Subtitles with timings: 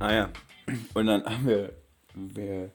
[0.00, 0.30] Ah ja.
[0.94, 1.72] Und dann haben wir,
[2.14, 2.70] wir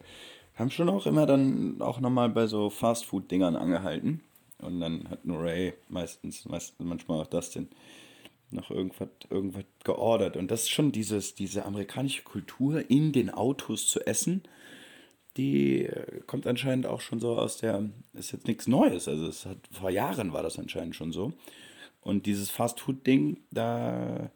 [0.55, 4.21] haben schon auch immer dann auch nochmal bei so Fastfood-Dingern angehalten.
[4.59, 7.69] Und dann hat nur Ray meistens, meistens manchmal auch Dustin
[8.51, 10.37] noch irgendwas, irgendwas geordert.
[10.37, 14.44] Und das ist schon dieses, diese amerikanische Kultur, in den Autos zu essen,
[15.35, 19.07] die äh, kommt anscheinend auch schon so aus der, ist jetzt nichts Neues.
[19.07, 21.34] Also es hat, vor Jahren war das anscheinend schon so.
[22.02, 24.30] Und dieses Fastfood-Ding, da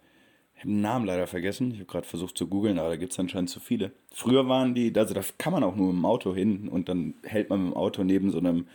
[0.59, 1.71] ich habe den Namen leider vergessen.
[1.71, 3.93] Ich habe gerade versucht zu googeln, aber da gibt es anscheinend zu viele.
[4.11, 7.13] Früher waren die, also da kann man auch nur mit dem Auto hin und dann
[7.23, 8.67] hält man mit dem Auto neben so einem,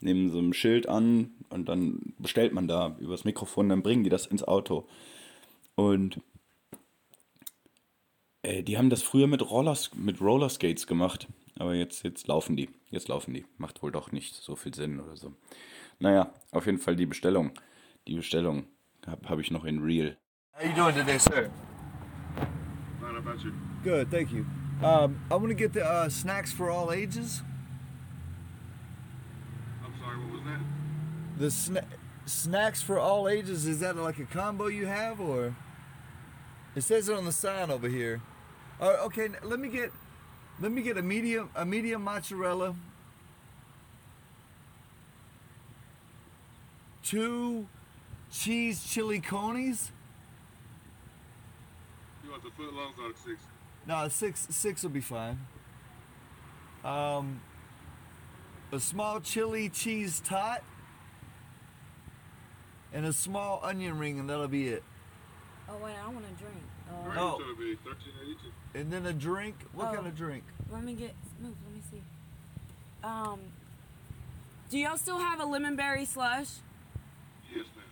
[0.00, 4.08] neben so einem Schild an und dann bestellt man da übers Mikrofon, dann bringen die
[4.08, 4.88] das ins Auto.
[5.74, 6.18] Und
[8.40, 12.70] äh, die haben das früher mit, Rollers, mit Rollerskates gemacht, aber jetzt, jetzt laufen die.
[12.88, 13.44] Jetzt laufen die.
[13.58, 15.34] Macht wohl doch nicht so viel Sinn oder so.
[15.98, 17.50] Naja, auf jeden Fall die Bestellung.
[18.06, 18.64] Die Bestellung
[19.06, 20.16] habe hab ich noch in Real.
[20.58, 21.50] How you doing today, sir?
[23.00, 23.54] How about you?
[23.84, 24.44] Good, thank you.
[24.82, 27.42] Um, I want to get the uh, snacks for all ages.
[29.84, 30.60] I'm sorry, what was that?
[31.38, 31.86] The sna-
[32.26, 35.54] snacks for all ages is that like a combo you have, or
[36.74, 38.20] it says it on the sign over here?
[38.80, 39.92] Uh, okay, let me get
[40.60, 42.74] let me get a medium a medium mozzarella,
[47.04, 47.68] two
[48.32, 49.92] cheese chili conies.
[52.28, 53.40] You want the foot longs or the six?
[53.86, 55.38] No, six six will be fine.
[56.84, 57.40] Um,
[58.70, 60.62] a small chili cheese tot,
[62.92, 64.82] and a small onion ring, and that'll be it.
[65.70, 66.62] Oh wait, I want a drink.
[66.90, 67.38] Uh, Drink Oh.
[67.38, 68.78] to be thirteen eighty two.
[68.78, 69.56] And then a drink.
[69.72, 69.94] What Oh.
[69.94, 70.44] kind of drink?
[70.70, 71.54] let me get move.
[71.64, 72.02] Let me see.
[73.02, 73.40] Um,
[74.68, 76.48] do y'all still have a lemon berry slush?
[77.50, 77.86] Yes, ma'am.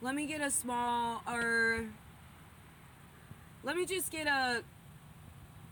[0.00, 1.86] Let me get a small or.
[3.62, 4.62] Let me just get a.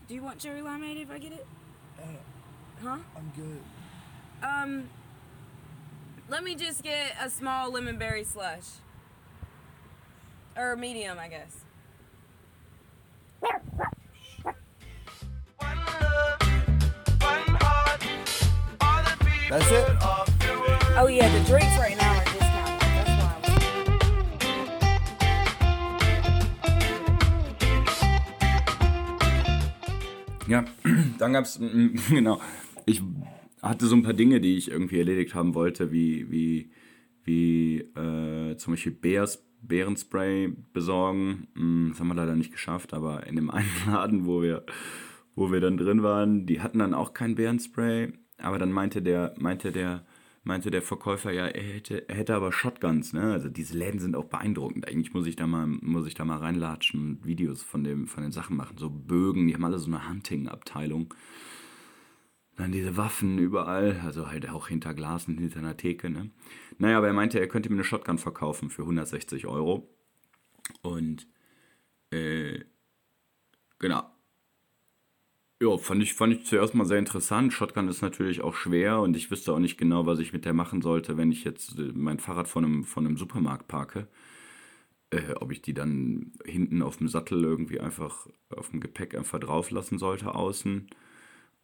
[0.07, 1.45] Do you want cherry limeade if I get it?
[2.83, 2.97] Huh?
[3.15, 3.61] I'm good.
[4.47, 4.89] Um.
[6.29, 8.65] Let me just get a small lemon berry slush.
[10.57, 11.63] Or medium, I guess.
[19.49, 19.97] That's it.
[20.99, 22.06] Oh yeah, the drinks right now
[30.47, 30.65] Ja,
[31.19, 31.59] dann gab es,
[32.09, 32.41] genau,
[32.85, 33.01] ich
[33.61, 36.71] hatte so ein paar Dinge, die ich irgendwie erledigt haben wollte, wie, wie,
[37.23, 41.47] wie äh, zum Beispiel Beers, Bärenspray besorgen.
[41.55, 44.63] Mm, Das haben wir leider nicht geschafft, aber in dem einen Laden, wo wir,
[45.35, 49.33] wo wir dann drin waren, die hatten dann auch kein Bärenspray, aber dann meinte der,
[49.37, 50.05] meinte der,
[50.47, 53.33] meinte der Verkäufer, ja, er hätte, er hätte aber Shotguns, ne?
[53.33, 54.87] Also diese Läden sind auch beeindruckend.
[54.87, 58.23] Eigentlich muss ich da mal, muss ich da mal reinlatschen und Videos von dem, von
[58.23, 58.77] den Sachen machen.
[58.77, 61.13] So Bögen, die haben alle so eine Hunting-Abteilung.
[62.55, 66.31] Dann diese Waffen überall, also halt auch hinter Glas und hinter einer Theke, ne?
[66.79, 69.89] Naja, aber er meinte, er könnte mir eine Shotgun verkaufen für 160 Euro.
[70.81, 71.27] Und,
[72.11, 72.63] äh,
[73.79, 74.16] genau.
[75.61, 77.51] Ja, fand ich, fand ich zuerst mal sehr interessant.
[77.51, 80.53] Shotgun ist natürlich auch schwer und ich wüsste auch nicht genau, was ich mit der
[80.53, 84.07] machen sollte, wenn ich jetzt äh, mein Fahrrad von einem, von einem Supermarkt parke.
[85.09, 89.39] Äh, ob ich die dann hinten auf dem Sattel irgendwie einfach auf dem Gepäck einfach
[89.39, 90.89] drauf lassen sollte außen.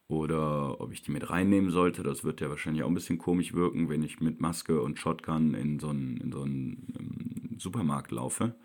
[0.08, 2.04] Oder ob ich die mit reinnehmen sollte.
[2.04, 5.54] Das wird ja wahrscheinlich auch ein bisschen komisch wirken, wenn ich mit Maske und Shotgun
[5.56, 8.56] in so einen, in so einen ähm, Supermarkt laufe.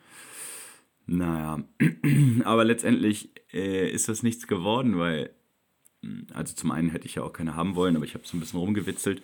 [1.11, 1.65] Naja,
[2.45, 5.31] aber letztendlich äh, ist das nichts geworden, weil,
[6.03, 8.37] mh, also zum einen hätte ich ja auch keine haben wollen, aber ich habe so
[8.37, 9.23] ein bisschen rumgewitzelt.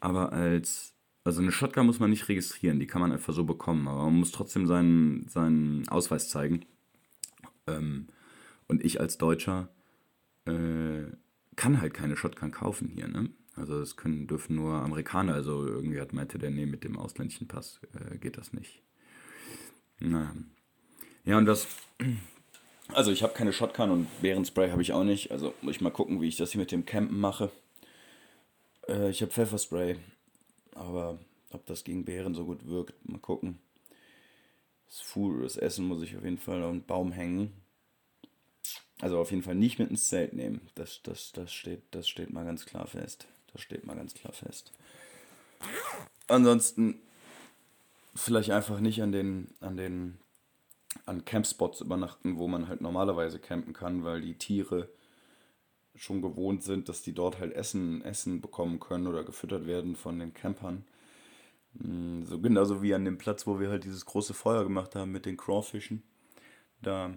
[0.00, 3.86] Aber als, also eine Shotgun muss man nicht registrieren, die kann man einfach so bekommen,
[3.86, 6.64] aber man muss trotzdem seinen, seinen Ausweis zeigen.
[7.66, 8.06] Ähm,
[8.68, 9.68] und ich als Deutscher
[10.46, 11.04] äh,
[11.56, 13.30] kann halt keine Shotgun kaufen hier, ne?
[13.56, 17.48] Also das können, dürfen nur Amerikaner, also irgendwie hat meinte der, nee, mit dem ausländischen
[17.48, 18.82] Pass äh, geht das nicht.
[20.00, 20.34] Naja.
[21.26, 21.66] Ja, und das.
[22.94, 25.32] Also, ich habe keine Shotgun und Bärenspray habe ich auch nicht.
[25.32, 27.50] Also, muss ich mal gucken, wie ich das hier mit dem Campen mache.
[28.88, 29.96] Äh, ich habe Pfefferspray.
[30.74, 31.18] Aber
[31.50, 33.58] ob das gegen Bären so gut wirkt, mal gucken.
[34.86, 37.52] Das Food, das Essen muss ich auf jeden Fall auf einen Baum hängen.
[39.00, 40.60] Also auf jeden Fall nicht mit ins Zelt nehmen.
[40.74, 43.26] Das, das, das, steht, das steht mal ganz klar fest.
[43.52, 44.72] Das steht mal ganz klar fest.
[46.28, 47.00] Ansonsten
[48.14, 50.18] vielleicht einfach nicht an den, an den
[51.06, 54.88] an Campspots übernachten, wo man halt normalerweise campen kann, weil die Tiere
[55.94, 60.18] schon gewohnt sind, dass die dort halt Essen, Essen bekommen können oder gefüttert werden von
[60.18, 60.84] den Campern.
[61.74, 65.12] Mm, So genauso wie an dem Platz, wo wir halt dieses große Feuer gemacht haben
[65.12, 66.02] mit den Crawfischen.
[66.82, 67.14] Da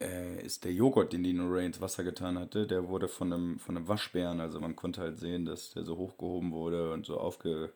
[0.00, 3.58] äh, ist der Joghurt, den die Norray ins Wasser getan hatte, der wurde von einem,
[3.58, 7.18] von einem Waschbären, also man konnte halt sehen, dass der so hochgehoben wurde und so
[7.18, 7.72] aufgeklatscht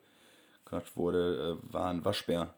[0.97, 2.55] wurde, äh, war ein Waschbär.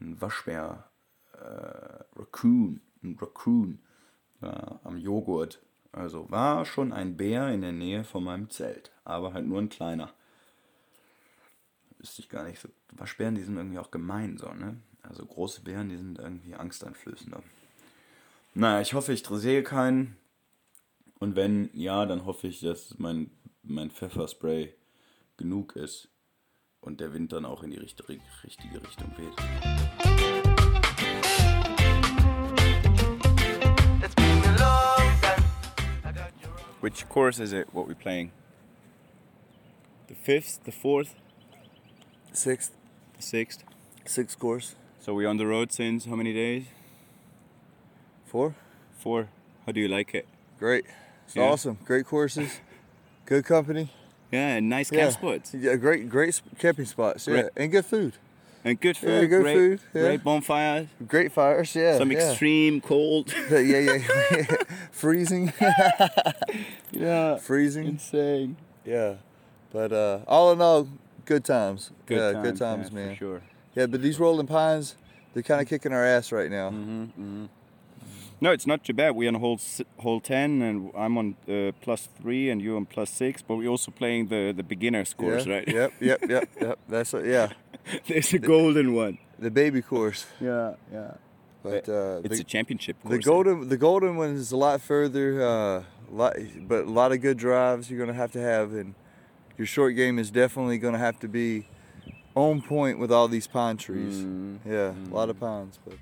[0.00, 0.90] Ein Waschbär,
[1.32, 3.80] äh, Raccoon, ein Raccoon
[4.42, 4.46] äh,
[4.84, 5.60] am Joghurt.
[5.92, 9.68] Also war schon ein Bär in der Nähe von meinem Zelt, aber halt nur ein
[9.68, 10.12] kleiner.
[11.98, 12.60] Wüsste ich gar nicht.
[12.60, 14.80] So, Waschbären, die sind irgendwie auch gemein so, ne?
[15.02, 17.42] Also große Bären, die sind irgendwie angsteinflößender.
[18.54, 20.16] Naja, ich hoffe, ich sehe keinen.
[21.18, 23.30] Und wenn ja, dann hoffe ich, dass mein,
[23.62, 24.74] mein Pfefferspray
[25.36, 26.08] genug ist
[26.80, 29.73] und der Wind dann auch in die richtige, richtige Richtung weht.
[36.84, 38.30] Which course is it, what we're playing?
[40.08, 41.14] The fifth, the fourth,
[42.34, 42.72] Sixth,
[43.16, 43.64] the sixth?
[44.04, 44.74] sixth course.
[45.00, 46.66] So we're on the road since how many days?
[48.26, 48.54] Four.
[48.98, 49.28] Four.
[49.64, 50.28] How do you like it?
[50.58, 50.84] Great.
[51.24, 51.44] It's Yeah.
[51.44, 51.78] awesome.
[51.86, 52.60] Great courses.
[53.24, 53.88] Good company.
[54.30, 55.04] Yeah, nice Yeah.
[55.04, 55.54] camp spots.
[55.54, 57.26] Yeah, great, great camping spots.
[57.26, 57.52] Yeah, Great.
[57.56, 58.12] and good food.
[58.66, 60.02] And good food, Yeah, good great, food, yeah.
[60.02, 61.74] great bonfires, Great fires.
[61.74, 61.98] Yeah.
[61.98, 63.32] some extreme cold.
[63.50, 63.98] yeah, yeah,
[64.32, 64.44] yeah.
[64.90, 65.52] Freezing.
[66.90, 67.86] yeah, Freezing.
[67.86, 68.56] insane.
[68.84, 69.16] Yeah.
[69.70, 70.88] But uh, all in all,
[71.26, 71.90] good times.
[72.06, 73.10] Good yeah, times, good times, man.
[73.10, 73.42] For sure.
[73.74, 74.96] Yeah, but these rolling pines,
[75.34, 76.70] they're kind of kicking our ass right now.
[76.70, 77.46] Mm-hmm.
[78.40, 79.14] No, it's not too bad.
[79.16, 79.60] We're on hole
[79.98, 83.42] hole ten, and I'm on uh, plus three, and you're on plus six.
[83.42, 85.54] But we're also playing the the beginners course, yeah.
[85.54, 85.68] right?
[85.68, 86.78] Yep, yep, yep, yep.
[86.88, 87.48] That's a, yeah,
[88.06, 89.18] There's a golden one.
[89.38, 90.26] the baby course.
[90.40, 91.14] Yeah, yeah.
[91.62, 93.12] But uh, It's the, a championship course.
[93.12, 95.42] the golden the golden one is a lot further.
[95.42, 96.36] Uh, lot,
[96.68, 98.94] but a lot of good drives you're gonna have to have, and
[99.56, 101.68] your short game is definitely gonna have to be
[102.34, 104.16] on point with all these pine trees.
[104.24, 104.58] Mm.
[104.66, 105.78] Yeah, a lot of pines.
[105.84, 105.96] But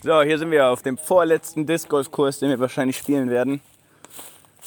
[0.00, 3.60] So, hier sind wir auf dem vorletzten Disc Golf Kurs, den wir wahrscheinlich spielen werden.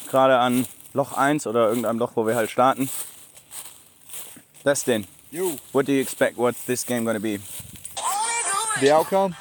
[0.10, 2.90] Gerade an Loch 1 oder irgendeinem Loch, wo wir halt starten.
[4.66, 6.38] Dustin, you, what do you expect?
[6.38, 7.40] What's this game gonna be?
[8.82, 9.34] the outcome,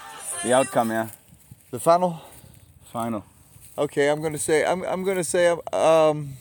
[0.44, 1.08] The outcome, yeah.
[1.72, 2.20] the final.
[2.92, 3.24] Final.
[3.76, 6.34] Okay, I'm gonna say I'm I'm gonna say um I'm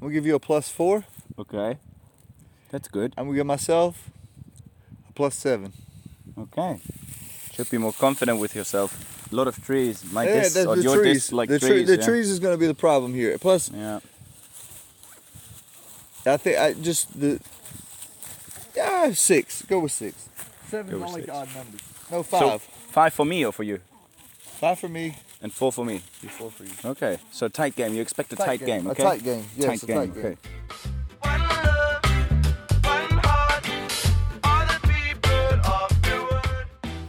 [0.00, 1.04] gonna give you a plus four.
[1.38, 1.78] Okay.
[2.70, 3.14] That's good.
[3.16, 4.10] I'm gonna give myself
[5.08, 5.72] a plus seven.
[6.38, 6.78] Okay.
[7.56, 8.92] Should be more confident with yourself.
[9.32, 10.04] A lot of trees.
[10.12, 11.14] My yeah, disc that's or the your trees.
[11.16, 11.86] disc like the tre- trees.
[11.88, 12.04] the yeah.
[12.04, 13.38] trees is gonna be the problem here.
[13.38, 14.00] Plus, Yeah.
[16.26, 17.40] I think I just the
[18.76, 19.62] yeah six.
[19.62, 20.28] Go with six.
[20.68, 21.32] Seven with only six.
[21.32, 21.80] odd numbers.
[22.10, 22.62] No So five.
[22.62, 23.80] five for me or for you?
[24.60, 25.16] five for me.
[25.42, 25.98] And four for me.
[26.38, 26.70] Four for you.
[26.84, 27.18] Okay.
[27.30, 27.94] So tight game.
[27.94, 28.86] You expect a tight, game.
[28.88, 29.02] okay?
[29.02, 29.44] A tight game.
[29.56, 29.96] Yes, tight a game.
[29.96, 30.24] tight game.
[30.24, 30.36] Okay.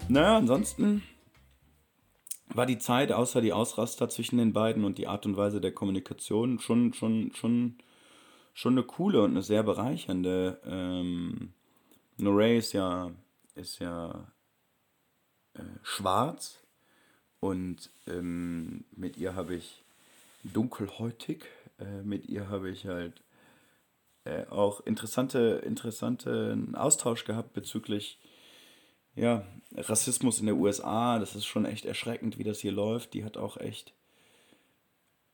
[0.10, 1.04] Naja, ansonsten
[2.48, 5.74] war die Zeit, außer die Ausraster zwischen den beiden und die Art und Weise der
[5.74, 7.78] Kommunikation, schon, schon, schon,
[8.54, 10.62] schon eine coole und eine sehr bereichernde.
[10.66, 11.54] Ähm,
[12.18, 13.12] Norey ist ja,
[13.56, 14.32] ist ja
[15.56, 16.64] äh, schwarz
[17.42, 19.84] und ähm, mit ihr habe ich
[20.44, 21.44] dunkelhäutig,
[21.80, 23.22] äh, mit ihr habe ich halt
[24.24, 28.20] äh, auch interessante, interessanten Austausch gehabt bezüglich
[29.18, 29.46] ja,
[29.76, 33.14] Rassismus in der USA, das ist schon echt erschreckend, wie das hier läuft.
[33.14, 33.94] Die hat auch echt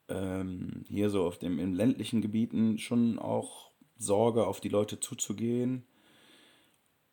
[0.10, 5.86] ähm, hier so auf dem in ländlichen Gebieten schon auch Sorge, auf die Leute zuzugehen.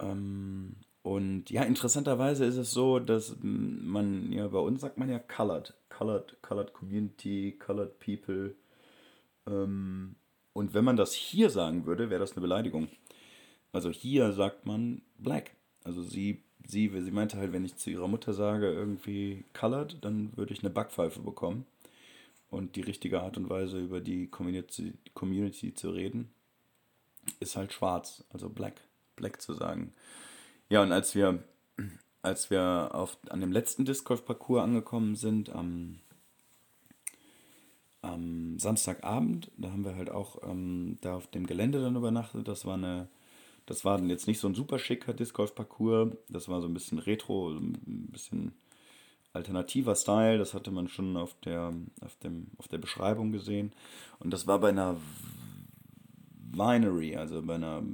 [0.00, 5.18] Ähm, und ja, interessanterweise ist es so, dass man, ja, bei uns sagt man ja
[5.18, 8.54] colored, colored, colored community, colored people.
[9.46, 10.16] Ähm,
[10.52, 12.88] und wenn man das hier sagen würde, wäre das eine Beleidigung.
[13.72, 15.52] Also hier sagt man black.
[15.84, 20.36] Also sie, sie, sie meinte halt, wenn ich zu ihrer Mutter sage, irgendwie colored, dann
[20.36, 21.66] würde ich eine Backpfeife bekommen.
[22.50, 26.30] Und die richtige Art und Weise, über die Community, Community zu reden,
[27.38, 28.80] ist halt schwarz, also black,
[29.16, 29.92] black zu sagen.
[30.68, 31.44] Ja, und als wir,
[32.22, 36.00] als wir auf, an dem letzten Disc Golf Parcours angekommen sind, am,
[38.02, 42.48] am Samstagabend, da haben wir halt auch ähm, da auf dem Gelände dann übernachtet.
[42.48, 43.08] Das war eine,
[43.70, 46.74] das war jetzt nicht so ein super schicker Disc Golf Parcours, das war so ein
[46.74, 48.52] bisschen retro, ein bisschen
[49.32, 53.72] alternativer Style, das hatte man schon auf der, auf dem, auf der Beschreibung gesehen.
[54.18, 54.96] Und das war bei einer
[56.50, 57.84] Winery, also bei einer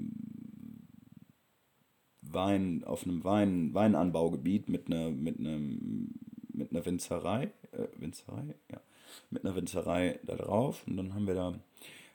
[2.22, 6.14] Wein, auf einem Wein, Weinanbaugebiet mit einer, mit einem,
[6.54, 8.80] mit einer Winzerei, äh, Winzerei, ja,
[9.30, 10.84] mit einer Winzerei da drauf.
[10.86, 11.54] Und dann haben wir da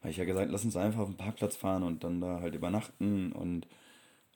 [0.01, 2.55] habe ich ja gesagt, lass uns einfach auf den Parkplatz fahren und dann da halt
[2.55, 3.67] übernachten und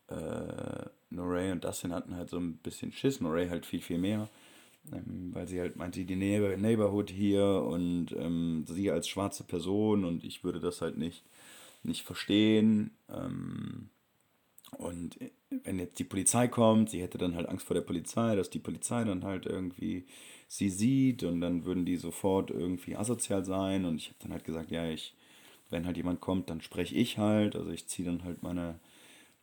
[0.07, 4.29] äh, Noray und Dustin hatten halt so ein bisschen Schiss, Noray halt viel, viel mehr,
[4.91, 10.05] ähm, weil sie halt meinte, die Neighbor Neighborhood hier und ähm, sie als schwarze Person
[10.05, 11.23] und ich würde das halt nicht,
[11.83, 12.91] nicht verstehen.
[13.09, 13.89] Ähm,
[14.77, 15.17] und
[15.63, 18.59] wenn jetzt die Polizei kommt, sie hätte dann halt Angst vor der Polizei, dass die
[18.59, 20.05] Polizei dann halt irgendwie
[20.47, 23.85] sie sieht und dann würden die sofort irgendwie asozial sein.
[23.85, 25.15] Und ich habe dann halt gesagt, ja, ich,
[25.69, 27.55] wenn halt jemand kommt, dann spreche ich halt.
[27.55, 28.79] Also ich ziehe dann halt meine,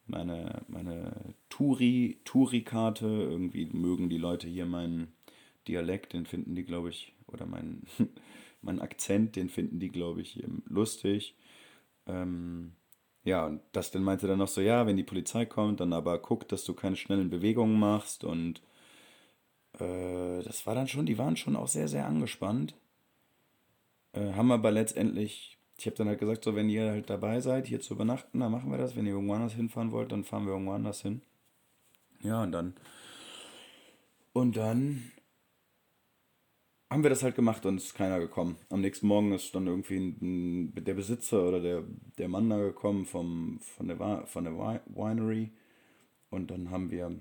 [0.06, 3.06] meine, meine Touri, Touri-Karte.
[3.06, 5.12] Irgendwie mögen die Leute hier meinen
[5.68, 7.86] Dialekt, den finden die, glaube ich, oder meinen
[8.62, 11.36] mein Akzent, den finden die, glaube ich, lustig.
[12.06, 12.72] Ähm,
[13.24, 16.18] ja, und das dann meinte dann noch so, ja, wenn die Polizei kommt, dann aber
[16.20, 18.62] guck, dass du keine schnellen Bewegungen machst und
[19.78, 22.74] äh, das war dann schon, die waren schon auch sehr, sehr angespannt.
[24.12, 27.66] Äh, haben aber letztendlich, ich habe dann halt gesagt, so, wenn ihr halt dabei seid,
[27.66, 28.94] hier zu übernachten, dann machen wir das.
[28.96, 31.22] Wenn ihr irgendwo anders hinfahren wollt, dann fahren wir irgendwo anders hin.
[32.20, 32.74] Ja, und dann,
[34.32, 35.12] und dann
[36.92, 38.56] haben wir das halt gemacht und ist keiner gekommen.
[38.68, 41.84] Am nächsten Morgen ist dann irgendwie ein, der Besitzer oder der,
[42.18, 45.50] der Mann da gekommen vom, von, der, von der Winery.
[46.28, 47.18] Und dann haben wir,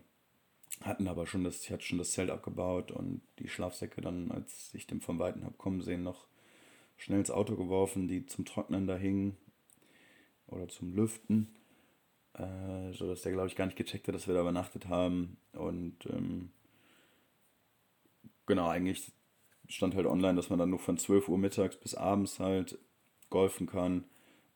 [0.82, 4.74] hatten aber schon das, ich hatte schon das Zelt abgebaut und die Schlafsäcke dann, als
[4.74, 6.28] ich den von Weitem habe kommen sehen, noch
[7.02, 9.36] schnell ins Auto geworfen, die zum Trocknen da hingen
[10.46, 11.48] oder zum Lüften.
[12.34, 15.38] Äh, so dass der, glaube ich, gar nicht gecheckt hat, dass wir da übernachtet haben.
[15.54, 16.52] Und ähm,
[18.46, 19.12] genau, eigentlich
[19.68, 22.78] stand halt online, dass man dann nur von 12 Uhr mittags bis abends halt
[23.32, 24.04] golfen kann.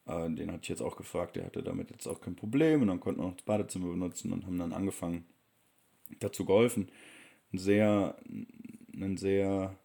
[0.06, 2.90] Äh, den hatte ich jetzt auch gefragt, der hatte damit jetzt auch kein Problem und
[2.90, 5.26] dann konnten wir noch das Badezimmer benutzen und haben dann angefangen,
[6.20, 6.92] dazu golfen.
[7.52, 8.18] Ein sehr,
[8.94, 9.76] ein sehr,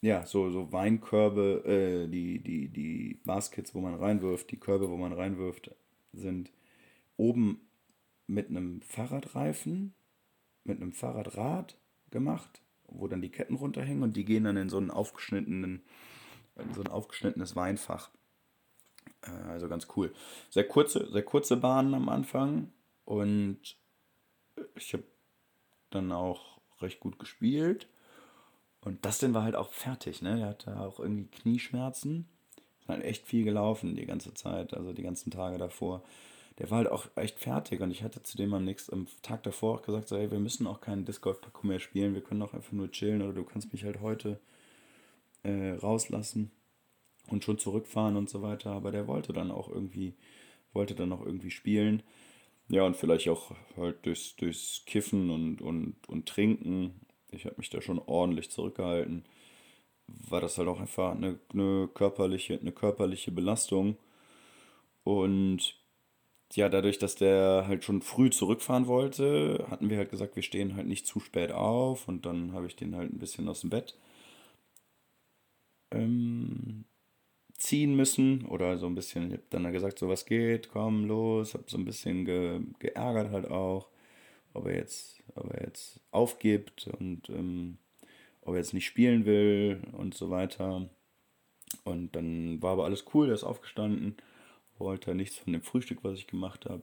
[0.00, 4.96] ja, so, so Weinkörbe, äh, die, die, die Baskets, wo man reinwirft, die Körbe, wo
[4.96, 5.70] man reinwirft,
[6.12, 6.50] sind
[7.16, 7.60] oben
[8.26, 9.94] mit einem Fahrradreifen,
[10.64, 11.76] mit einem Fahrradrad
[12.10, 15.82] gemacht wo dann die Ketten runterhängen und die gehen dann in so einen aufgeschnittenen,
[16.74, 18.10] so ein aufgeschnittenes Weinfach.
[19.22, 20.12] Äh, also ganz cool.
[20.50, 22.72] Sehr kurze, sehr kurze Bahnen am Anfang
[23.04, 23.76] und
[24.74, 25.04] ich habe
[25.90, 27.88] dann auch recht gut gespielt.
[28.82, 30.40] Und Dustin war halt auch fertig, ne?
[30.40, 32.28] Er hatte auch irgendwie Knieschmerzen.
[32.80, 36.02] Ist halt echt viel gelaufen die ganze Zeit, also die ganzen Tage davor
[36.60, 39.42] der war halt auch echt fertig und ich hatte zu dem am nächsten am Tag
[39.44, 42.20] davor auch gesagt, so, hey, wir müssen auch keinen Disc Golf Parcours mehr spielen, wir
[42.20, 44.38] können auch einfach nur chillen oder du kannst mich halt heute
[45.42, 46.50] äh, rauslassen
[47.28, 50.14] und schon zurückfahren und so weiter, aber der wollte dann auch irgendwie
[50.74, 52.02] wollte dann auch irgendwie spielen.
[52.68, 57.00] Ja, und vielleicht auch halt durchs, durchs Kiffen und, und, und Trinken.
[57.32, 59.24] Ich habe mich da schon ordentlich zurückgehalten.
[60.06, 63.96] War das halt auch einfach eine, eine, körperliche, eine körperliche Belastung.
[65.04, 65.76] Und
[66.54, 70.76] ja, dadurch, dass der halt schon früh zurückfahren wollte, hatten wir halt gesagt, wir stehen
[70.76, 73.70] halt nicht zu spät auf und dann habe ich den halt ein bisschen aus dem
[73.70, 73.96] Bett
[75.92, 76.84] ähm,
[77.54, 81.54] ziehen müssen oder so ein bisschen, ich habe dann gesagt, so was geht, komm los,
[81.54, 83.88] habe so ein bisschen ge, geärgert halt auch,
[84.54, 87.78] ob er jetzt, ob er jetzt aufgibt und ähm,
[88.42, 90.88] ob er jetzt nicht spielen will und so weiter.
[91.84, 94.16] Und dann war aber alles cool, er ist aufgestanden
[94.80, 96.82] wollte nichts von dem Frühstück, was ich gemacht habe.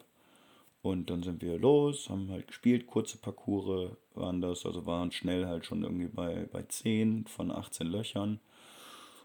[0.81, 5.45] Und dann sind wir los, haben halt gespielt, kurze Parcours waren das, also waren schnell
[5.45, 8.39] halt schon irgendwie bei, bei 10 von 18 Löchern.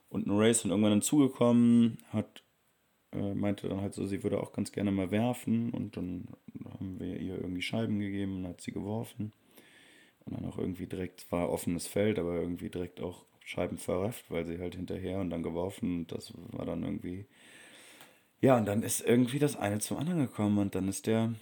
[0.08, 2.42] Und ein Race dann irgendwann dann zugekommen, hat,
[3.12, 6.28] äh, meinte dann halt so, sie würde auch ganz gerne mal werfen und dann
[6.78, 9.33] haben wir ihr irgendwie Scheiben gegeben und hat sie geworfen.
[10.25, 14.47] Und dann auch irgendwie direkt, war offenes Feld, aber irgendwie direkt auch Scheiben verrafft, weil
[14.47, 17.26] sie halt hinterher und dann geworfen und das war dann irgendwie
[18.42, 21.33] ja, und dann ist irgendwie das eine zum anderen gekommen und dann ist der,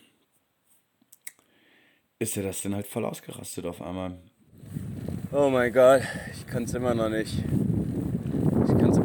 [2.19, 4.19] ist der das dann halt voll ausgerastet auf einmal.
[5.33, 6.03] Oh mein Gott,
[6.35, 7.43] ich kann es immer noch nicht.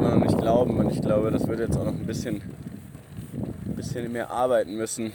[0.06, 3.74] Immer noch nicht glauben und ich glaube, das wird jetzt auch noch ein bisschen, ein
[3.74, 5.12] bisschen mehr arbeiten müssen.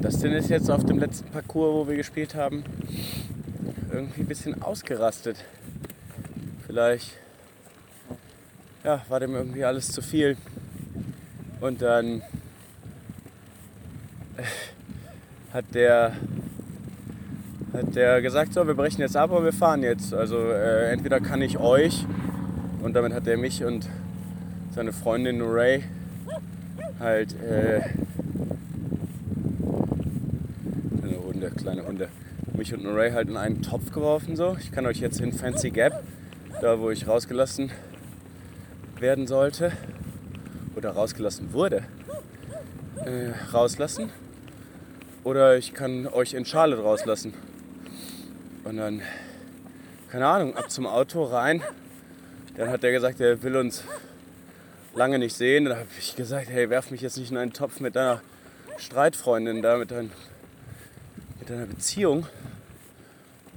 [0.00, 2.64] Das denn ist jetzt auf dem letzten Parcours, wo wir gespielt haben,
[3.92, 5.36] irgendwie ein bisschen ausgerastet.
[6.66, 7.18] Vielleicht
[8.82, 10.38] ja, war dem irgendwie alles zu viel.
[11.60, 12.22] Und dann
[14.38, 14.44] äh,
[15.52, 16.14] hat der,
[17.74, 20.14] hat der gesagt, so, wir brechen jetzt ab und wir fahren jetzt.
[20.14, 22.06] Also äh, entweder kann ich euch,
[22.84, 23.88] und damit hat er mich und
[24.74, 25.84] seine Freundin Ray
[27.00, 27.80] halt, äh,
[31.00, 32.08] kleine Hunde, kleine Hunde,
[32.52, 34.56] mich und Ray halt in einen Topf geworfen so.
[34.60, 36.04] Ich kann euch jetzt in Fancy Gap,
[36.60, 37.70] da wo ich rausgelassen
[39.00, 39.72] werden sollte
[40.76, 41.84] oder rausgelassen wurde,
[42.96, 44.10] äh, rauslassen.
[45.24, 47.32] Oder ich kann euch in Charlotte rauslassen.
[48.64, 49.00] Und dann,
[50.10, 51.62] keine Ahnung, ab zum Auto rein.
[52.56, 53.82] Dann hat der gesagt, er will uns
[54.94, 55.64] lange nicht sehen.
[55.64, 58.20] Dann habe ich gesagt, hey, werf mich jetzt nicht in einen Topf mit deiner
[58.76, 60.10] Streitfreundin da, mit, dein,
[61.40, 62.26] mit deiner Beziehung.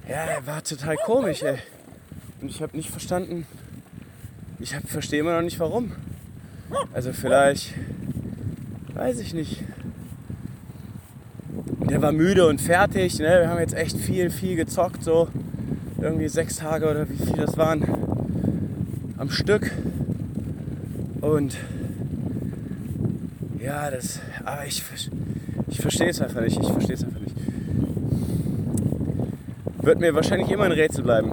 [0.08, 1.58] Ja, er war total komisch, ey.
[2.40, 3.46] Und ich habe nicht verstanden,
[4.58, 5.92] ich verstehe immer noch nicht warum.
[6.92, 7.74] Also vielleicht,
[8.94, 9.62] weiß ich nicht.
[11.88, 13.18] Der war müde und fertig.
[13.18, 13.40] Ne?
[13.40, 15.02] Wir haben jetzt echt viel, viel gezockt.
[15.04, 15.28] So
[16.00, 18.07] irgendwie sechs Tage oder wie viel das waren
[19.18, 19.70] am Stück.
[21.20, 21.56] Und
[23.60, 24.20] ja, das.
[24.44, 24.82] Aber ich,
[25.66, 26.58] ich verstehe es einfach nicht.
[26.60, 27.36] Ich verstehe es einfach nicht.
[29.82, 31.32] Wird mir wahrscheinlich immer ein Rätsel bleiben.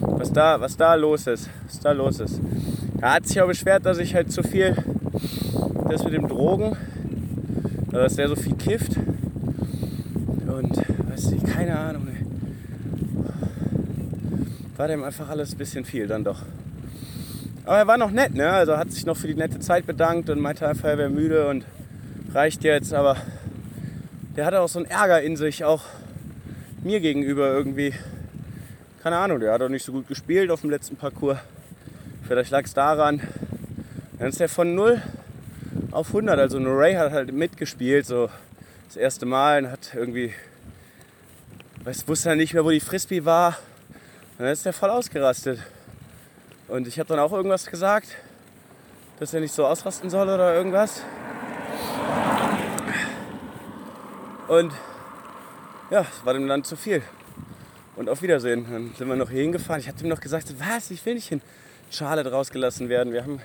[0.00, 1.50] Was da, was da los ist.
[1.66, 2.40] Was da los ist.
[3.00, 4.76] Er hat sich auch beschwert, dass ich halt zu viel.
[5.88, 6.76] Das mit dem Drogen.
[7.86, 8.96] also Dass der so viel kifft.
[10.46, 10.76] Und
[11.10, 12.08] weiß ich, keine Ahnung.
[14.76, 16.42] War dem einfach alles ein bisschen viel dann doch.
[17.66, 18.50] Aber er war noch nett, ne?
[18.50, 21.48] Also hat sich noch für die nette Zeit bedankt und meinte einfach, er wäre müde
[21.48, 21.64] und
[22.34, 22.92] reicht jetzt.
[22.92, 23.16] Aber
[24.36, 25.82] der hatte auch so einen Ärger in sich, auch
[26.82, 27.94] mir gegenüber irgendwie.
[29.02, 31.38] Keine Ahnung, der hat auch nicht so gut gespielt auf dem letzten Parcours.
[32.28, 33.22] Vielleicht lag es daran.
[34.18, 35.00] Dann ist er von 0
[35.90, 36.38] auf 100.
[36.38, 38.28] Also Ray hat halt mitgespielt, so
[38.88, 40.34] das erste Mal und hat irgendwie,
[41.84, 43.56] weiß, wusste er nicht mehr, wo die Frisbee war.
[44.38, 45.60] Und dann ist er voll ausgerastet.
[46.66, 48.08] Und ich habe dann auch irgendwas gesagt,
[49.20, 51.02] dass er nicht so ausrasten soll oder irgendwas.
[54.48, 54.72] Und
[55.90, 57.02] ja, es war dem dann zu viel.
[57.96, 58.66] Und auf Wiedersehen.
[58.70, 59.80] Dann sind wir noch hier hingefahren.
[59.80, 61.42] Ich hatte ihm noch gesagt, was, ich will nicht in
[61.90, 63.12] Charlotte rausgelassen werden.
[63.12, 63.40] Wir haben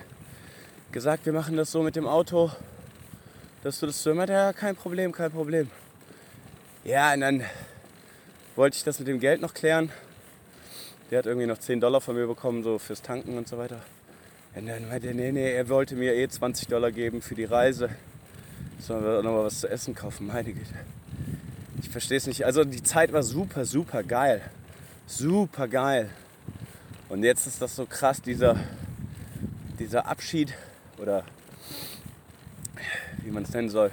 [0.91, 2.51] gesagt, wir machen das so mit dem Auto,
[3.63, 5.69] dass du das so immer, ja, kein Problem, kein Problem.
[6.83, 7.43] Ja, und dann
[8.55, 9.91] wollte ich das mit dem Geld noch klären.
[11.11, 13.81] Der hat irgendwie noch 10 Dollar von mir bekommen, so fürs Tanken und so weiter.
[14.55, 17.45] Und dann meinte er, nee, nee, er wollte mir eh 20 Dollar geben für die
[17.45, 17.89] Reise.
[18.79, 20.27] Sollen wir noch mal was zu essen kaufen?
[20.27, 20.73] Meine Güte.
[21.81, 22.45] Ich verstehe es nicht.
[22.45, 24.41] Also die Zeit war super, super geil.
[25.07, 26.09] Super geil.
[27.09, 28.57] Und jetzt ist das so krass, dieser,
[29.79, 30.53] dieser Abschied
[30.99, 31.23] oder
[33.23, 33.91] wie man es nennen soll.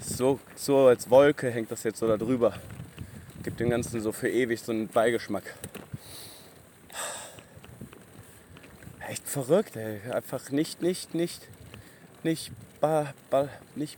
[0.00, 2.54] So, so als Wolke hängt das jetzt so da drüber.
[3.42, 5.44] Gibt dem Ganzen so für ewig so einen Beigeschmack.
[9.14, 10.00] Echt verrückt, ey.
[10.10, 11.40] Einfach nicht, nicht, nicht,
[12.24, 12.50] nicht,
[12.80, 13.96] ba, ba, nicht,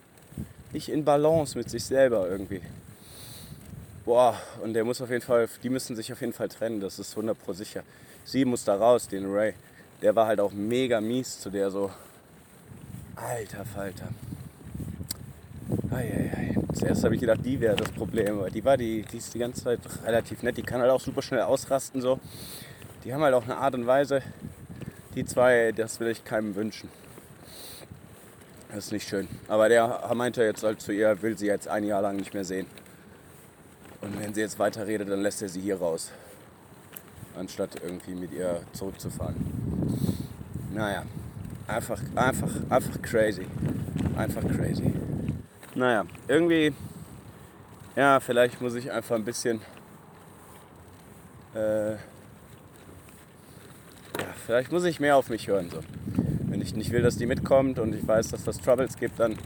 [0.75, 2.61] nicht in Balance mit sich selber irgendwie.
[4.05, 6.99] Boah, und der muss auf jeden Fall, die müssen sich auf jeden Fall trennen, das
[6.99, 7.83] ist 100 pro sicher.
[8.27, 9.55] Sie muss da raus, den Ray.
[10.03, 11.91] Der war halt auch mega mies zu der so.
[13.15, 14.09] Alter Falter.
[15.93, 16.57] Eieiei.
[16.75, 19.39] Zuerst habe ich gedacht, die wäre das Problem, aber die war die, die ist die
[19.39, 20.59] ganze Zeit relativ nett.
[20.59, 22.21] Die kann halt auch super schnell ausrasten so.
[23.03, 24.21] Die haben halt auch eine Art und Weise.
[25.17, 26.91] Die zwei, das will ich keinem wünschen.
[28.69, 29.27] Das ist nicht schön.
[29.49, 32.45] Aber der meinte jetzt halt zu ihr, will sie jetzt ein Jahr lang nicht mehr
[32.45, 32.67] sehen.
[34.03, 36.13] Und wenn sie jetzt weiterredet, dann lässt er sie hier raus.
[37.35, 39.37] Anstatt irgendwie mit ihr zurückzufahren.
[40.75, 41.05] Naja,
[41.67, 43.47] einfach, einfach, einfach crazy.
[44.19, 44.93] Einfach crazy.
[45.75, 46.75] Naja, irgendwie,
[47.95, 49.63] ja, vielleicht muss ich einfach ein bisschen,
[51.55, 51.95] äh,
[54.47, 55.69] vielleicht muss ich mehr auf mich hören.
[55.71, 55.81] So.
[56.49, 59.37] Wenn ich nicht will, dass die mitkommt und ich weiß, dass das Troubles gibt, dann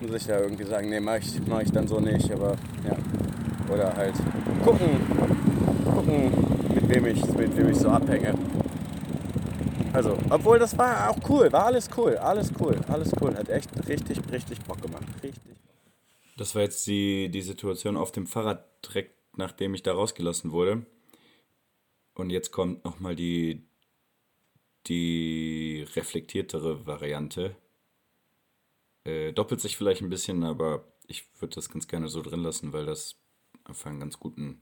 [0.00, 2.96] muss ich da irgendwie sagen, nee, mach ich, mach ich dann so nicht, aber ja.
[3.72, 4.14] Oder halt
[4.64, 4.88] gucken,
[5.84, 6.30] gucken,
[6.74, 8.34] mit wem ich, mit wem ich so abhänge.
[9.92, 13.34] Also, obwohl das war auch cool, war alles cool, alles cool, alles cool.
[13.34, 15.04] Hat echt richtig, richtig Bock gemacht.
[15.22, 15.42] Richtig.
[16.36, 20.84] Das war jetzt die, die Situation auf dem Fahrrad direkt nachdem ich da rausgelassen wurde.
[22.14, 23.66] Und jetzt kommt nochmal die,
[24.86, 27.56] die reflektiertere Variante.
[29.04, 32.72] Äh, doppelt sich vielleicht ein bisschen, aber ich würde das ganz gerne so drin lassen,
[32.72, 33.16] weil das
[33.64, 34.60] einfach einen ganz guten,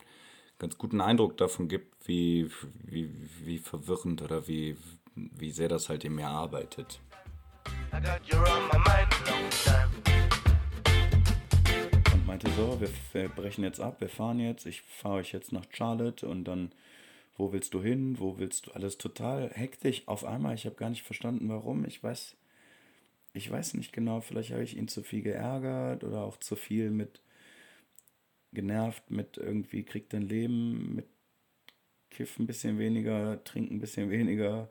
[0.59, 2.51] ganz guten Eindruck davon gibt, wie,
[2.85, 3.11] wie,
[3.43, 4.77] wie verwirrend oder wie,
[5.15, 7.01] wie sehr das halt in mir arbeitet.
[12.13, 15.53] Und meinte so, wir, wir brechen jetzt ab, wir fahren jetzt, ich fahre euch jetzt
[15.53, 16.73] nach Charlotte und dann,
[17.41, 20.91] wo willst du hin, wo willst du, alles total hektisch auf einmal, ich habe gar
[20.91, 22.37] nicht verstanden, warum, ich weiß,
[23.33, 26.91] ich weiß nicht genau, vielleicht habe ich ihn zu viel geärgert oder auch zu viel
[26.91, 27.23] mit
[28.53, 31.07] genervt mit irgendwie kriegt dein Leben mit
[32.11, 34.69] Kiff ein bisschen weniger, trink ein bisschen weniger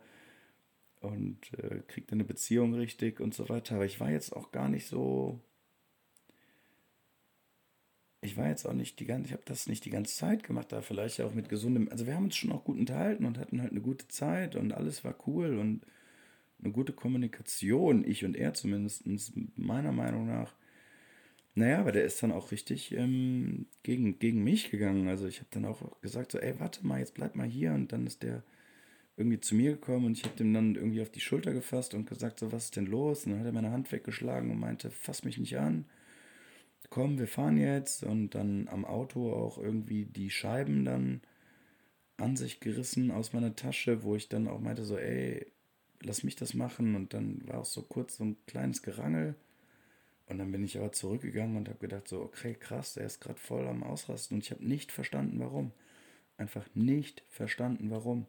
[0.99, 3.75] und äh, kriegte eine Beziehung richtig und so weiter.
[3.75, 5.39] Aber ich war jetzt auch gar nicht so.
[8.21, 10.71] Ich war jetzt auch nicht die ganze, ich habe das nicht die ganze Zeit gemacht,
[10.71, 13.61] da vielleicht auch mit gesundem, also wir haben uns schon auch gut unterhalten und hatten
[13.61, 15.85] halt eine gute Zeit und alles war cool und
[16.61, 19.05] eine gute Kommunikation, ich und er zumindest,
[19.55, 20.53] meiner Meinung nach.
[21.55, 25.07] Naja, aber der ist dann auch richtig ähm, gegen, gegen mich gegangen.
[25.07, 27.73] Also ich habe dann auch gesagt, so, ey, warte mal, jetzt bleib mal hier.
[27.73, 28.43] Und dann ist der
[29.17, 32.07] irgendwie zu mir gekommen und ich habe dem dann irgendwie auf die Schulter gefasst und
[32.07, 33.25] gesagt, so, was ist denn los?
[33.25, 35.85] Und dann hat er meine Hand weggeschlagen und meinte, fass mich nicht an.
[36.89, 38.03] Komm, wir fahren jetzt.
[38.03, 41.21] Und dann am Auto auch irgendwie die Scheiben dann
[42.17, 45.51] an sich gerissen aus meiner Tasche, wo ich dann auch meinte, so, ey,
[46.01, 46.95] lass mich das machen.
[46.95, 49.35] Und dann war auch so kurz so ein kleines Gerangel.
[50.27, 53.39] Und dann bin ich aber zurückgegangen und habe gedacht, so, okay, krass, der ist gerade
[53.39, 54.35] voll am Ausrasten.
[54.35, 55.71] Und ich habe nicht verstanden, warum.
[56.37, 58.25] Einfach nicht verstanden, warum.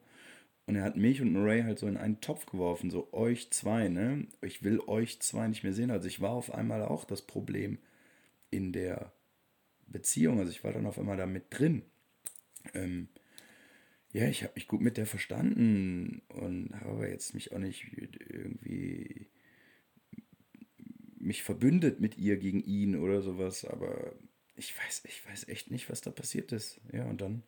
[0.67, 3.89] Und er hat mich und Ray halt so in einen Topf geworfen, so euch zwei,
[3.89, 4.27] ne?
[4.41, 5.91] Ich will euch zwei nicht mehr sehen.
[5.91, 7.79] Also ich war auf einmal auch das Problem
[8.51, 9.13] in der
[9.87, 10.39] Beziehung.
[10.39, 11.83] Also ich war dann auf einmal da mit drin.
[12.75, 13.09] Ähm,
[14.13, 19.29] ja, ich habe mich gut mit der verstanden und habe jetzt mich auch nicht irgendwie
[21.19, 24.15] mich verbündet mit ihr gegen ihn oder sowas, aber
[24.57, 26.81] ich weiß, ich weiß echt nicht, was da passiert ist.
[26.93, 27.43] Ja, und dann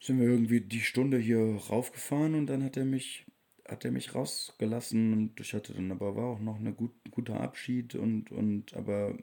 [0.00, 3.24] sind wir irgendwie die Stunde hier raufgefahren und dann hat er mich,
[3.66, 7.40] hat er mich rausgelassen und ich hatte dann aber war auch noch ein gut, guter
[7.40, 9.16] Abschied und, und aber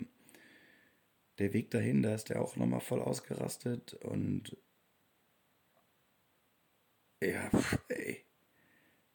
[1.39, 4.57] der Weg dahin, da ist er auch nochmal voll ausgerastet und
[7.21, 8.23] ja, pff, ey.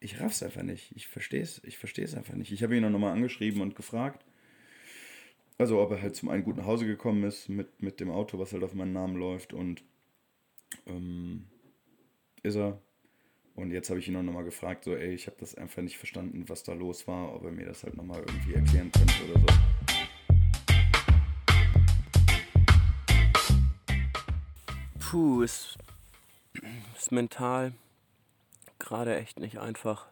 [0.01, 0.95] Ich raff's einfach nicht.
[0.95, 2.51] Ich versteh's, ich versteh's einfach nicht.
[2.51, 4.25] Ich habe ihn dann nochmal angeschrieben und gefragt.
[5.57, 8.39] Also, ob er halt zum einen gut nach Hause gekommen ist mit, mit dem Auto,
[8.39, 9.51] was halt auf meinen Namen läuft.
[9.51, 9.83] Und
[10.85, 11.47] ähm,
[12.43, 12.81] ist er.
[13.55, 15.97] Und jetzt habe ich ihn auch nochmal gefragt, so, ey, ich habe das einfach nicht
[15.97, 19.41] verstanden, was da los war, ob er mir das halt nochmal irgendwie erklären könnte oder
[19.41, 19.88] so.
[25.09, 25.75] Puh, ist,
[26.95, 27.73] ist mental
[28.77, 30.05] gerade echt nicht einfach.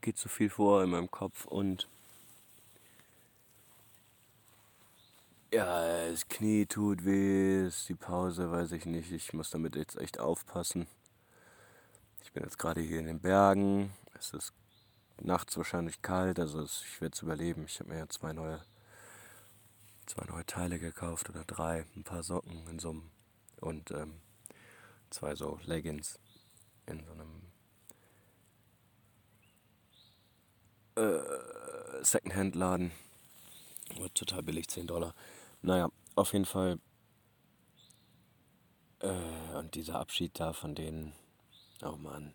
[0.00, 1.90] Geht zu viel vor in meinem Kopf und
[5.52, 9.12] ja, das Knie tut weh, ist die Pause, weiß ich nicht.
[9.12, 10.86] Ich muss damit jetzt echt aufpassen.
[12.24, 13.92] Ich bin jetzt gerade hier in den Bergen.
[14.18, 14.54] Es ist
[15.20, 17.64] nachts wahrscheinlich kalt, also ich werde es überleben.
[17.66, 18.58] Ich habe mir ja zwei neue,
[20.06, 23.10] zwei neue Teile gekauft oder drei, ein paar Socken in so einem
[23.60, 24.20] und ähm,
[25.10, 26.18] zwei so Leggings
[26.86, 27.52] in so einem
[30.96, 32.92] äh, Secondhand-Laden.
[33.98, 35.14] War total billig, 10 Dollar.
[35.60, 36.78] Naja, auf jeden Fall.
[39.00, 41.12] Äh, und dieser Abschied da von denen.
[41.82, 42.34] Oh Mann.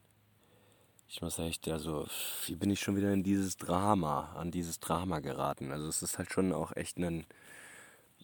[1.10, 2.06] Ich muss echt, also,
[2.46, 5.72] wie bin ich schon wieder in dieses Drama, an dieses Drama geraten?
[5.72, 7.26] Also, es ist halt schon auch echt eine,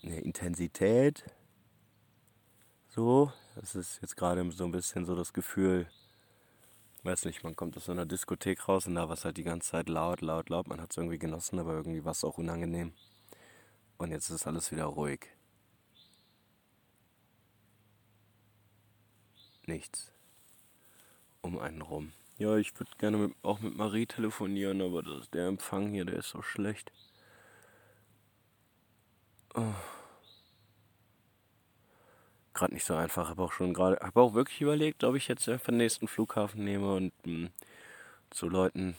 [0.04, 1.24] eine Intensität.
[2.90, 5.88] So, das ist jetzt gerade so ein bisschen so das Gefühl,
[7.04, 9.44] weiß nicht, man kommt aus so einer Diskothek raus und da war es halt die
[9.44, 10.68] ganze Zeit laut, laut, laut.
[10.68, 12.94] Man hat es irgendwie genossen, aber irgendwie war es auch unangenehm.
[13.98, 15.28] Und jetzt ist alles wieder ruhig.
[19.66, 20.12] Nichts.
[21.42, 22.12] Um einen rum.
[22.38, 26.18] Ja, ich würde gerne mit, auch mit Marie telefonieren, aber das, der Empfang hier, der
[26.18, 26.92] ist so schlecht.
[29.56, 29.74] Oh
[32.54, 33.30] gerade nicht so einfach.
[33.30, 36.64] Habe auch schon gerade, habe auch wirklich überlegt, ob ich jetzt einfach den nächsten Flughafen
[36.64, 37.50] nehme und mh,
[38.32, 38.96] zu Leuten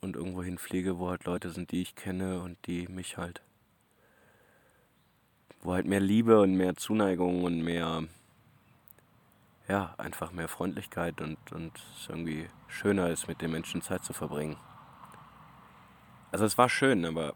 [0.00, 3.42] und irgendwo hinfliege, wo halt Leute sind, die ich kenne und die mich halt,
[5.62, 8.04] wo halt mehr Liebe und mehr Zuneigung und mehr,
[9.68, 14.12] ja, einfach mehr Freundlichkeit und, und es irgendwie schöner ist, mit den Menschen Zeit zu
[14.12, 14.56] verbringen.
[16.32, 17.34] Also es war schön, aber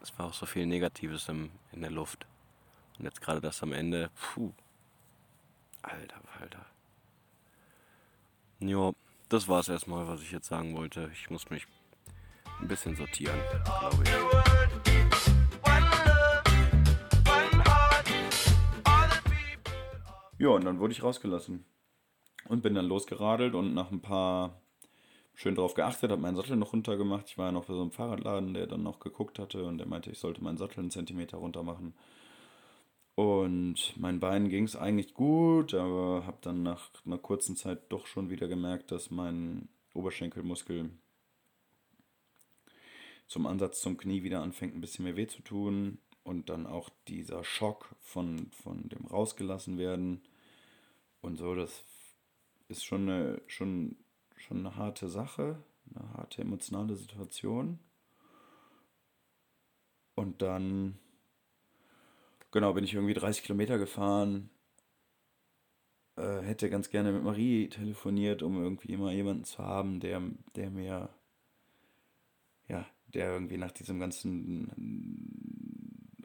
[0.00, 2.26] es war auch so viel Negatives im, in der Luft.
[2.98, 4.52] Und jetzt gerade das am Ende, puh.
[5.82, 6.66] Alter, Alter.
[8.60, 8.94] Jo,
[9.28, 11.10] das war's erstmal, was ich jetzt sagen wollte.
[11.12, 11.66] Ich muss mich
[12.60, 14.59] ein bisschen sortieren, glaube ich.
[20.40, 21.66] Ja, und dann wurde ich rausgelassen.
[22.48, 24.62] Und bin dann losgeradelt und nach ein paar
[25.34, 27.26] schön drauf geachtet, habe meinen Sattel noch runter gemacht.
[27.28, 29.86] Ich war ja noch bei so einem Fahrradladen, der dann noch geguckt hatte und der
[29.86, 31.92] meinte, ich sollte meinen Sattel einen Zentimeter runter machen.
[33.16, 38.06] Und mein Bein ging es eigentlich gut, aber habe dann nach einer kurzen Zeit doch
[38.06, 40.88] schon wieder gemerkt, dass mein Oberschenkelmuskel
[43.28, 45.98] zum Ansatz zum Knie wieder anfängt, ein bisschen mehr weh zu tun.
[46.22, 50.22] Und dann auch dieser Schock von, von dem rausgelassen werden
[51.22, 51.84] und so, das
[52.68, 53.96] ist schon, eine, schon
[54.40, 55.62] schon eine harte Sache,
[55.94, 57.78] eine harte emotionale Situation.
[60.14, 60.98] Und dann,
[62.50, 64.50] genau, bin ich irgendwie 30 Kilometer gefahren.
[66.16, 70.22] Äh, hätte ganz gerne mit Marie telefoniert, um irgendwie immer jemanden zu haben, der,
[70.56, 71.08] der mir,
[72.68, 74.70] ja, der irgendwie nach diesem ganzen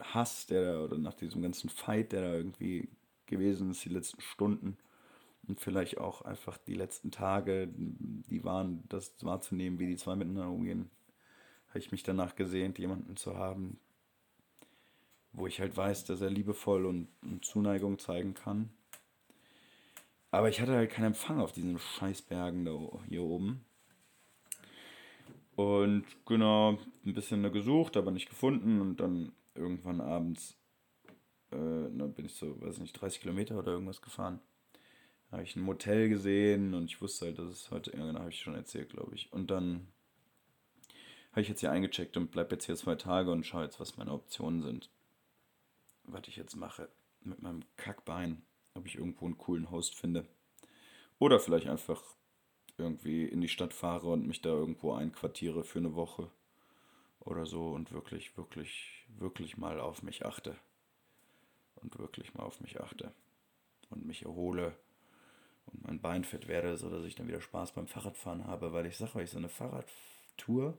[0.01, 2.89] Hass, der da, oder nach diesem ganzen Fight, der da irgendwie
[3.27, 4.77] gewesen ist, die letzten Stunden
[5.47, 10.49] und vielleicht auch einfach die letzten Tage, die waren, das wahrzunehmen, wie die zwei miteinander
[10.49, 10.89] umgehen,
[11.69, 13.79] habe ich mich danach gesehnt, jemanden zu haben,
[15.33, 18.69] wo ich halt weiß, dass er liebevoll und, und Zuneigung zeigen kann.
[20.31, 23.63] Aber ich hatte halt keinen Empfang auf diesen Scheißbergen da hier oben.
[25.55, 28.81] Und genau, ein bisschen gesucht, aber nicht gefunden.
[28.81, 30.57] Und dann irgendwann abends,
[31.51, 34.39] äh, dann bin ich so, weiß nicht, 30 Kilometer oder irgendwas gefahren.
[35.29, 38.19] Da habe ich ein Motel gesehen und ich wusste halt, dass es heute, ja, genau,
[38.19, 39.31] habe ich schon erzählt, glaube ich.
[39.33, 39.87] Und dann
[41.31, 43.97] habe ich jetzt hier eingecheckt und bleib jetzt hier zwei Tage und schaue jetzt, was
[43.97, 44.89] meine Optionen sind.
[46.03, 46.87] Was ich jetzt mache
[47.21, 48.43] mit meinem Kackbein,
[48.75, 50.27] ob ich irgendwo einen coolen Host finde.
[51.19, 52.03] Oder vielleicht einfach
[52.77, 56.29] irgendwie in die Stadt fahre und mich da irgendwo einquartiere für eine Woche
[57.19, 60.55] oder so und wirklich, wirklich, wirklich mal auf mich achte.
[61.75, 63.13] Und wirklich mal auf mich achte.
[63.89, 64.75] Und mich erhole
[65.67, 68.97] und mein Bein fit werde, sodass ich dann wieder Spaß beim Fahrradfahren habe, weil ich
[68.97, 70.77] sage euch, so eine Fahrradtour,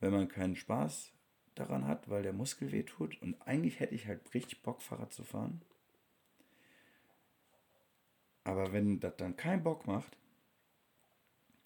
[0.00, 1.12] wenn man keinen Spaß
[1.54, 5.12] daran hat, weil der Muskel weh tut und eigentlich hätte ich halt richtig Bock, Fahrrad
[5.12, 5.62] zu fahren.
[8.44, 10.16] Aber wenn das dann keinen Bock macht,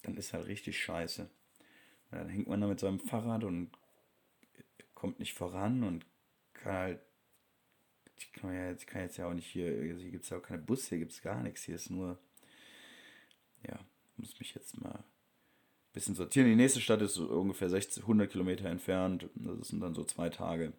[0.02, 1.28] dann ist halt richtig scheiße.
[2.10, 3.70] Dann hängt man da mit seinem Fahrrad und
[4.94, 6.06] kommt nicht voran und
[6.54, 7.09] kann halt.
[8.20, 9.70] Ich kann, ja jetzt, kann jetzt ja auch nicht hier.
[9.82, 11.62] Hier gibt es ja auch keine Busse, hier gibt es gar nichts.
[11.62, 12.18] Hier ist nur.
[13.66, 13.78] Ja,
[14.16, 15.04] muss mich jetzt mal ein
[15.92, 16.46] bisschen sortieren.
[16.48, 19.28] Die nächste Stadt ist so ungefähr 60, 100 Kilometer entfernt.
[19.34, 20.74] Das sind dann so zwei Tage,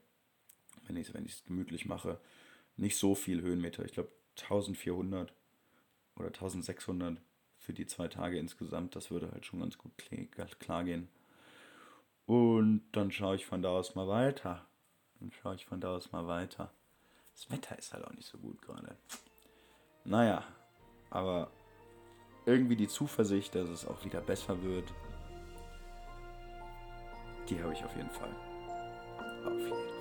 [0.87, 2.19] wenn ich es wenn gemütlich mache.
[2.77, 3.83] Nicht so viel Höhenmeter.
[3.85, 5.33] Ich glaube 1400
[6.15, 7.17] oder 1600
[7.57, 8.95] für die zwei Tage insgesamt.
[8.95, 11.09] Das würde halt schon ganz gut kl- klar gehen.
[12.25, 14.67] Und dann schaue ich von da aus mal weiter.
[15.19, 16.71] Dann schaue ich von da aus mal weiter.
[17.41, 18.95] Das Wetter ist halt auch nicht so gut gerade.
[20.03, 20.43] Naja,
[21.09, 21.49] aber
[22.45, 24.93] irgendwie die Zuversicht, dass es auch wieder besser wird,
[27.49, 28.29] die habe ich auf jeden Fall.
[29.43, 30.00] Auf jeden Fall.